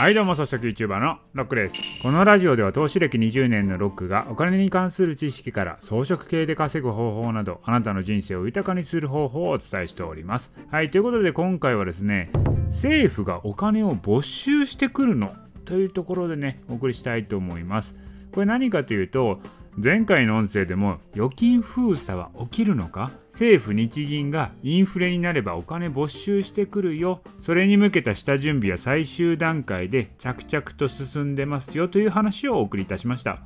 [0.00, 2.02] はいどうも、早速 YouTuber のロックです。
[2.02, 10.54] このラジオでは投資歴20年のロックがお金に関する知識から装飾系で稼ぐ方法などあなたの人生を豊かにする方法をお伝えしております。
[10.70, 12.30] はい、ということで今回はですね、
[12.68, 15.34] 政府がお金を没収してくるの
[15.66, 17.94] というところでね、お送りしたいと思います。
[18.32, 19.42] これ何かというと、
[19.76, 23.12] 前回の音声でも預金封鎖は起きるのか？
[23.30, 27.22] 政府日銀がインフレになればお金没収してくるよ。
[27.38, 33.42] それに向けた下準備は最終段階で着々と進んでますよという話をお送りいたしました。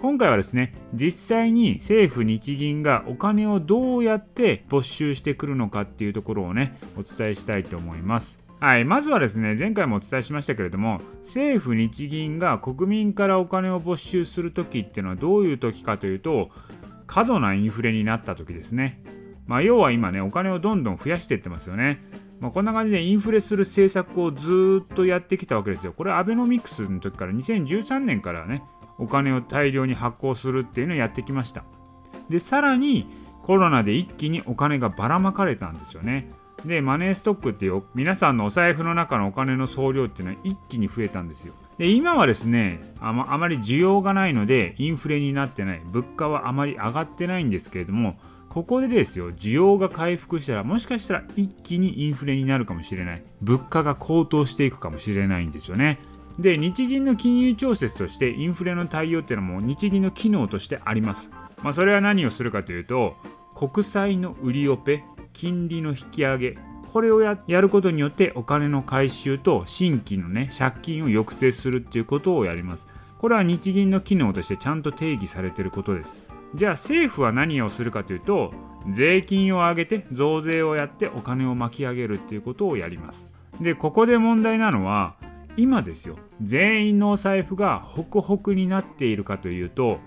[0.00, 8.38] 今回はですね実際に政府日銀がお金をどうやって没収してくるのかっていうところをねお伝えしたいと思います。
[8.62, 16.50] はい、まずはですね、前回もお伝えしましたけれども、政府・日銀が国民からお金を没収するときっていうのはどういうときかというと、
[17.08, 19.02] 過度なインフレになったときですね。
[19.48, 22.04] まあ、要は今ね、お金をどんどん増やしていってますよね。
[22.38, 25.92] まあ、こんな感じでインフレする政策をずっとやってきたわけですよ。
[25.92, 28.62] これ、アベノミクスの時から2013年からね、
[28.96, 31.64] お金を大量に発行するっていうのをやってきました。
[32.28, 33.08] で、さらに
[33.42, 36.28] コロナで一気にお金がばらまかれたんですよね。
[36.64, 41.54] でマネーストックっていう皆さんのお財布の中のお金の総量っていうのは一気に増えたんですよ。
[41.78, 45.82] で今はですねあまあまり需要がないのでインフレになってない。
[45.84, 48.18] 物価はあまり上がってないんですけれども
[48.48, 53.22] ここでですよ需要が回復したらもしかしたら一気にインフレになるかもしれない。
[53.40, 55.98] 物価が高騰していくかもしれないんですよね。
[56.38, 61.30] で日銀の金融調節としてインフレの対応っていうのも日銀の機能としてあります、
[61.62, 63.16] まあ、それは何をするかというと
[63.54, 66.58] 国債の売りオペ金利の引き上げ。
[66.92, 72.86] これをやることによってお金の回収と新規のね借金を抑制するっていうことをやります。
[73.18, 76.22] これは日銀の機能としてちゃんと定義されてることです。
[76.54, 78.52] じゃあ政府は何をするかというと
[78.90, 83.30] 税金を上げて増税をやってお金を巻き上げるっていうことをやります。
[83.60, 85.16] でここで問題なのは
[85.56, 86.18] 今ですよ。
[86.42, 89.98] 全員のお財布がホクホクになっているかというと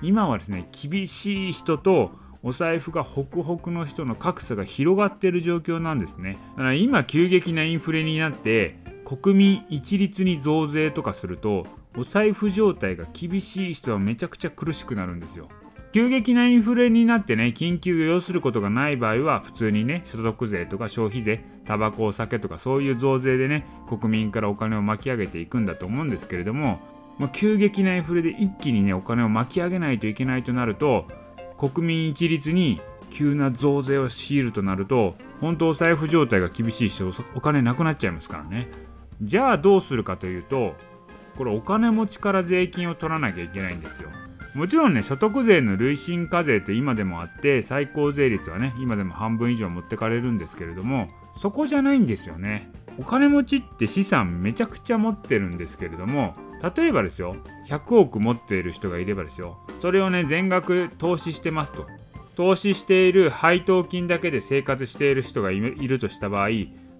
[0.00, 2.10] 今はですね厳しい人と
[2.42, 6.38] お財布がホクホクの人の格差が広がっている状況なんですね。
[6.56, 11.66] だから今急激なインフレになって国民一律に増税とかすると
[11.96, 15.48] お財布状態が厳しい人はめちゃくちゃ苦しくなるんですよ。
[15.92, 26.80] 急激なインフレになってね緊急を要することがない場合は普通にね所得税とか消費税タバコお酒とかそういう増税でね国民からお金を巻き上げていくんだと思うんですけれども、
[27.18, 31.08] まあ、急激なインフレで一気にねお金を巻き上げないといけないとなると
[31.62, 32.80] 国民一律に
[33.10, 38.68] 急な増税を強いるとなると本当お財布状態が厳しい人お金なくなっちゃいますからね。
[39.22, 40.74] じゃあどうするかというと
[41.36, 44.08] これお金持ちから税金を取らなきゃいけないんですよ。
[44.56, 51.08] もちろんね所得税の累進課税って今でもあって最高税率はね今でも半分以上持ってかれるんですけれども
[51.40, 52.72] そこじゃないんですよね。
[52.98, 57.36] お金持ちって資産めちゃくちゃ持ってるんですけれども例えばですよ
[57.68, 61.86] 100億持っている人がいればですよそれをね全額投資してますと。
[62.34, 66.48] 投資している配当金だけで生活している人がいるとした場合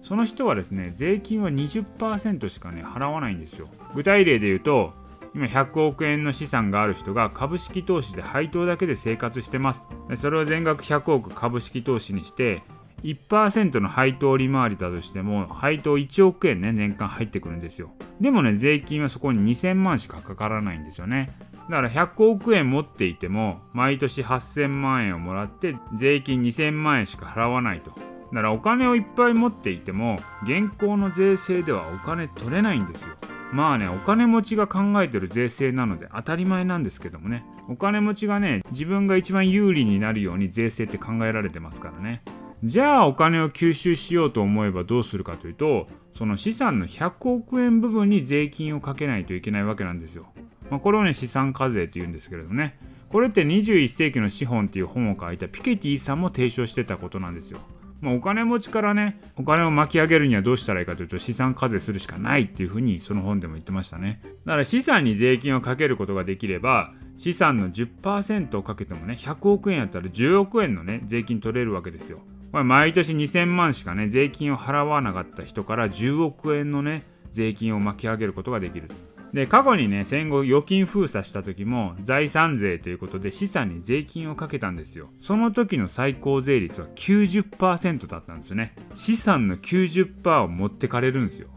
[0.03, 3.67] その人はですね税金は20%しかね払わないんですよ。
[3.95, 4.93] 具体例で言うと
[5.33, 9.87] 今100億円の資産がある人が株式投資で配当だけで生活してます。
[10.17, 12.61] それを全額100億株式投資にして
[13.03, 17.91] 1%の配当利回りだとしても配当1億円ね年間入ってくるんですよ。
[18.21, 21.31] でもね税金はそこに2000万しかかからないんですよね。
[21.69, 27.91] だから100億円持っていても毎年8000万円をもらって税金2000万円しか払わないと。
[27.91, 33.09] だからお金をいっぱい持っていても現行の税制ではお金取れないんですよ。
[33.51, 37.45] まあねお金持ちが考えてる税制なので当たり前なんですけどもね。
[37.69, 42.21] お金持ちがね自分が一番有利になるように税制って考えられてますからね。
[42.63, 45.87] じゃあお金を吸収しようと思えばどうするかというと
[46.17, 50.27] その資産の100億円部分に税金をかけないといけないわけなんですよ。
[50.69, 52.79] まあ、これをね資産課税というんですけれどもね
[53.09, 57.59] これって21世紀の資本っていう本を書いたピケティさんも提唱してたことなんですよ。
[57.99, 64.21] まあ、お金持ちからねお金を巻き上げるにはどうしたらいいかというと資産課税するしかないっていうふうにその本でも言ってましたね。
[64.45, 72.19] だから資産に税金をかけることができれば資産の10%をかけてもね100億円やったら10億円のね税金取れるわけですよ。
[72.53, 78.91] これ毎年2000万しかね、税金を払わなかった人から10億円のね、税金を巻き上げることができる。
[79.33, 85.09] で、過去にね、戦後預金封鎖した時も財産税ということで資産に税金をかけたんですよ。
[85.17, 88.75] その時の最高税率は90%だったんですよね。
[88.93, 91.47] 資産の90%を持ってかれるんですよ。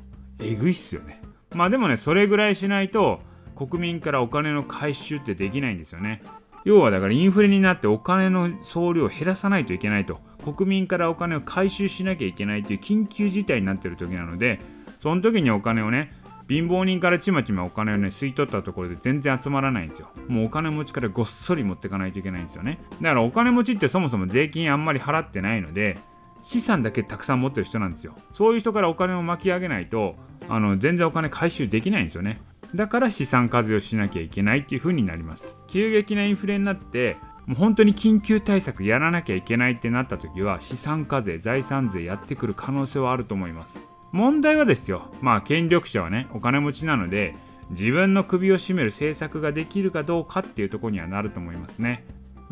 [0.40, 1.20] えぐいっすよね。
[1.54, 3.20] まあでもね、それぐらいしないと
[3.54, 6.22] 国民からお金の回収ってできないんですよね。
[6.64, 10.20] 要はだからインフレになってお金の総量を減らさないといけないと
[10.52, 14.60] 国民からお金を回収しなきゃいけないという緊急事態になってる時なので
[15.00, 16.12] その時にお金をね
[16.48, 20.08] 貧乏人からちまちまお金をね吸い取ったところで全然集まらないんですよ。
[20.28, 22.78] もうお金持ちからごっそり持ってかないといけないんですよね。
[23.02, 25.98] だからお金持ちってそもそも税金あんまり払ってないので
[26.42, 28.14] 資産だけたくさん持ってる人なんですよ。
[28.32, 30.14] そういう人からお金を巻き上げないと
[30.48, 32.40] あの全然お金回収できないんですよね。
[32.76, 35.56] だから資産課税をしなきゃいけないっていう風になります。
[35.66, 37.16] 急激なインフレになって
[37.46, 43.82] もう本当に緊急対策やらなきゃいけないってなった時は資産課税財産税やってくる可能性はあると思います。
[44.12, 45.10] 問題はですよ。
[45.20, 47.34] まあ権力者はねお金持ちなので
[47.70, 52.04] 自分の首を絞める政策ができるかどうかっていうとこにはなると思いますね。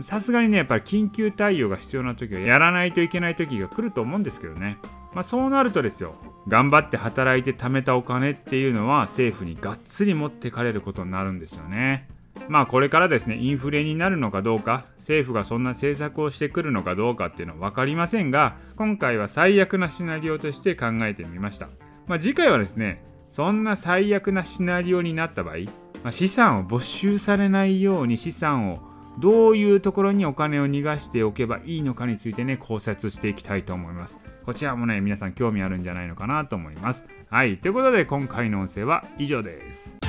[0.02, 4.78] さすがにねやっぱり緊急対応が必要な時はやらないといけない時が来ると思うんですけどね。
[5.12, 6.16] まあ、そうなるとですよ。
[6.48, 12.08] 頑張って働いて貯めたお金っていうのは政府にがっつり持ってかれることになるんですよね。
[12.48, 21.68] まあこれからですねインフレになるのかどうか政府がそんな政策をしてくるのかどうかっていうのは分かりませんが今回は最悪なシナリオとして考えてみました、
[22.06, 25.56] まあ、次回はですねそんな最悪なシナリオになった場合、
[26.02, 28.80] まあ、資産を没収されないように資産を
[29.18, 34.18] どういうところにお金を逃がしておけばいいのかについてね考察していきたいと思います。
[34.44, 37.04] こちらもね皆さん興味あるんじゃないのかなと思います。
[37.30, 40.03] はいということで今回の音声は以上です。